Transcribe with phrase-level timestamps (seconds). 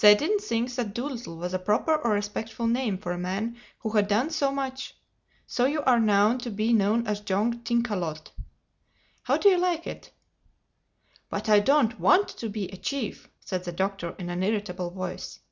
[0.00, 3.90] They didn't think that Dolittle was a proper or respectful name for a man who
[3.90, 4.96] had done so much.
[5.46, 8.32] So you are now to be known as Jong Thinkalot.
[9.22, 10.10] How do you like it?"
[11.28, 15.38] "But I don't want to be a chief," said the Doctor in an irritable voice.